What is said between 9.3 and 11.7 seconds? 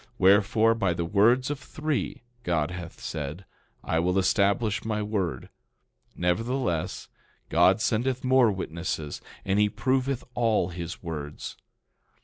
and he proveth all his words.